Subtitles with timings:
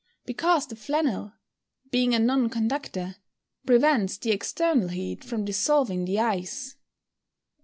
[0.25, 1.33] _Because the flannel,
[1.91, 3.17] being a non conductor,
[3.67, 6.75] prevents the external heat from dissolving the ice.